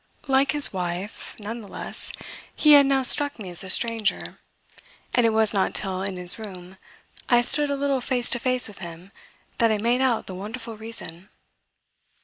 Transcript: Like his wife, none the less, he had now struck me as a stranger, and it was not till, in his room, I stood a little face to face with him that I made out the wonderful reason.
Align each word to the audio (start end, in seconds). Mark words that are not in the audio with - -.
Like 0.25 0.53
his 0.53 0.73
wife, 0.73 1.35
none 1.39 1.61
the 1.61 1.67
less, 1.67 2.11
he 2.55 2.71
had 2.71 2.87
now 2.87 3.03
struck 3.03 3.37
me 3.37 3.51
as 3.51 3.63
a 3.63 3.69
stranger, 3.69 4.39
and 5.13 5.27
it 5.27 5.29
was 5.29 5.53
not 5.53 5.75
till, 5.75 6.01
in 6.01 6.15
his 6.17 6.39
room, 6.39 6.77
I 7.29 7.41
stood 7.41 7.69
a 7.69 7.75
little 7.77 8.01
face 8.01 8.31
to 8.31 8.39
face 8.39 8.67
with 8.67 8.79
him 8.79 9.11
that 9.59 9.69
I 9.69 9.77
made 9.77 10.01
out 10.01 10.25
the 10.25 10.33
wonderful 10.33 10.75
reason. 10.75 11.29